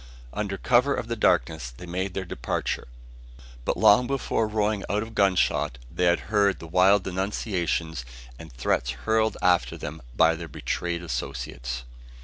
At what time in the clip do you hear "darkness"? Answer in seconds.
1.15-1.69